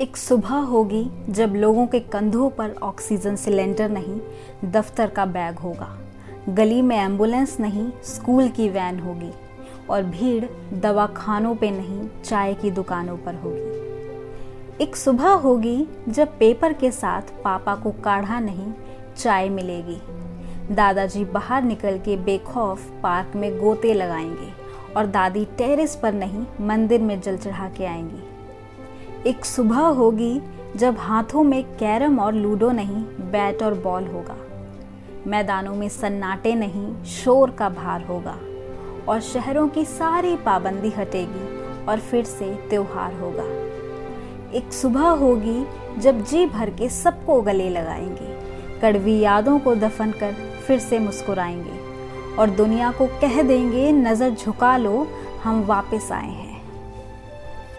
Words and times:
एक 0.00 0.16
सुबह 0.16 0.54
होगी 0.54 1.10
जब 1.28 1.52
लोगों 1.54 1.86
के 1.86 2.00
कंधों 2.00 2.50
पर 2.50 2.74
ऑक्सीजन 2.82 3.36
सिलेंडर 3.36 3.88
नहीं, 3.88 4.20
दफ्तर 4.64 5.10
का 5.10 5.26
बैग 5.26 5.54
होगा। 5.54 5.98
गली 6.48 6.82
में 6.82 6.96
एंबुलेंस 6.96 7.60
नहीं, 7.60 7.90
स्कूल 8.04 8.48
की 8.48 8.68
वैन 8.68 9.00
होगी 9.00 9.32
और 9.90 10.02
भीड़ 10.02 10.44
दवाखानों 10.74 11.54
पे 11.54 11.70
नहीं, 11.70 12.08
चाय 12.24 12.54
की 12.54 12.70
दुकानों 12.70 13.16
पर 13.16 13.34
होगी। 13.34 14.84
एक 14.84 14.96
सुबह 14.96 15.28
होगी 15.28 15.86
जब 16.08 16.38
पेपर 16.38 16.72
के 16.72 16.90
साथ 16.90 17.22
पापा 17.22 17.74
को 17.74 17.90
काढ़ा 17.90 18.40
नहीं, 18.40 18.72
चाय 19.16 19.48
मिलेगी। 19.48 20.00
दादाजी 20.74 21.24
बाहर 21.24 21.62
निकल 21.62 21.98
के 21.98 22.16
बेखौफ 22.16 22.90
पार्क 23.02 23.36
में 23.36 23.58
गोते 23.58 23.94
लगाएँगे 23.94 24.52
और 24.96 25.06
दादी 25.06 25.44
टेरेस 25.44 25.96
पर 25.96 26.12
नहीं, 26.12 26.46
मंदिर 26.60 27.00
में 27.00 27.20
जल 27.20 27.36
चढ़ा 27.36 27.68
के 27.68 27.86
आएँगी। 27.86 28.37
एक 29.28 29.44
सुबह 29.44 29.78
होगी 29.78 30.40
जब 30.76 30.96
हाथों 30.98 31.42
में 31.42 31.64
कैरम 31.64 32.20
और 32.20 32.34
लूडो 32.34 32.70
नहीं, 32.70 32.96
बैट 33.04 33.62
और 33.62 33.74
बॉल 33.74 34.06
होगा। 34.06 34.36
मैदानों 35.26 35.74
में 35.74 35.88
सन्नाटे 35.88 36.54
नहीं, 36.54 37.04
शोर 37.04 37.50
का 37.50 37.68
भार 37.68 38.04
होगा। 38.04 38.38
और 39.08 39.20
शहरों 39.20 39.68
की 39.68 39.84
सारी 39.84 40.36
पाबंदी 40.36 40.90
हटेगी 40.90 41.76
और 41.84 41.98
फिर 41.98 42.24
से 42.24 42.54
त्योहार 42.70 43.14
होगा। 43.14 43.44
एक 44.58 44.72
सुबह 44.72 45.08
होगी 45.08 45.66
जब 45.98 46.24
जी 46.24 46.46
भर 46.46 46.70
के 46.70 46.88
सबको 46.88 47.40
गले 47.40 47.70
लगाएँगे। 47.70 48.38
कड़वी 48.80 49.18
यादों 49.18 49.58
को 49.58 49.74
दफन 49.74 50.10
कर 50.10 50.32
फिर 50.66 50.78
से 50.78 50.98
मुस्कुराएँगे। 50.98 51.80
और 52.36 52.50
दुनिया 52.50 52.92
को 52.92 53.06
कह 53.06 53.42
देंगे, 53.42 53.92
नज़र 53.92 54.30
झुका 54.30 54.76
लो, 54.76 55.06
हम 55.44 55.64
वापस 55.64 56.12
आए 56.12 56.28
हैं। 56.28 56.47